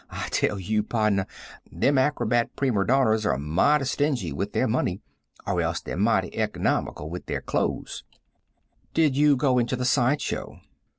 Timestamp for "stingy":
3.85-4.33